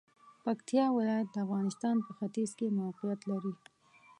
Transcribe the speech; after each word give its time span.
پکتیا 0.43 0.85
ولایت 0.97 1.27
د 1.31 1.35
افغانستان 1.45 1.95
په 2.05 2.11
ختیځ 2.17 2.51
کې 2.57 2.75
موقعیت 2.81 3.21
لري. 3.31 3.53